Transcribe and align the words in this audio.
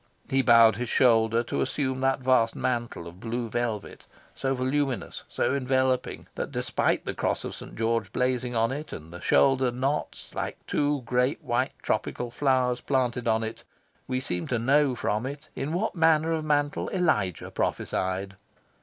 He 0.31 0.41
bowed 0.41 0.77
his 0.77 0.89
shoulders 0.89 1.45
to 1.45 1.61
assume 1.61 1.99
that 2.01 2.21
vast 2.21 2.55
mantle 2.55 3.05
of 3.05 3.19
blue 3.19 3.49
velvet, 3.49 4.07
so 4.33 4.55
voluminous, 4.55 5.25
so 5.29 5.53
enveloping, 5.53 6.25
that, 6.33 6.51
despite 6.51 7.05
the 7.05 7.13
Cross 7.13 7.43
of 7.43 7.53
St. 7.53 7.75
George 7.75 8.11
blazing 8.11 8.55
on 8.55 8.71
it, 8.71 8.91
and 8.93 9.13
the 9.13 9.21
shoulder 9.21 9.69
knots 9.69 10.33
like 10.33 10.57
two 10.65 11.03
great 11.03 11.43
white 11.43 11.73
tropical 11.83 12.31
flowers 12.31 12.81
planted 12.81 13.27
on 13.27 13.43
it, 13.43 13.63
we 14.07 14.19
seem 14.19 14.47
to 14.47 14.57
know 14.57 14.95
from 14.95 15.27
it 15.27 15.49
in 15.55 15.71
what 15.71 15.93
manner 15.95 16.31
of 16.31 16.43
mantle 16.43 16.89
Elijah 16.89 17.51
prophesied. 17.51 18.35